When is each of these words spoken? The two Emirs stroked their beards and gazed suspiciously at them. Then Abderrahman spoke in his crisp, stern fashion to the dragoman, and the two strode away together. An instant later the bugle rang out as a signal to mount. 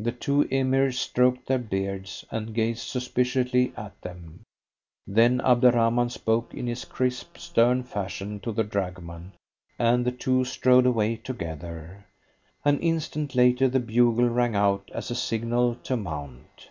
The 0.00 0.10
two 0.10 0.48
Emirs 0.50 0.98
stroked 0.98 1.46
their 1.46 1.56
beards 1.60 2.24
and 2.32 2.52
gazed 2.52 2.88
suspiciously 2.88 3.72
at 3.76 4.00
them. 4.02 4.40
Then 5.06 5.38
Abderrahman 5.42 6.10
spoke 6.10 6.52
in 6.52 6.66
his 6.66 6.84
crisp, 6.84 7.38
stern 7.38 7.84
fashion 7.84 8.40
to 8.40 8.50
the 8.50 8.64
dragoman, 8.64 9.30
and 9.78 10.04
the 10.04 10.10
two 10.10 10.42
strode 10.44 10.86
away 10.86 11.14
together. 11.14 12.04
An 12.64 12.80
instant 12.80 13.36
later 13.36 13.68
the 13.68 13.78
bugle 13.78 14.28
rang 14.28 14.56
out 14.56 14.90
as 14.92 15.08
a 15.12 15.14
signal 15.14 15.76
to 15.84 15.96
mount. 15.96 16.66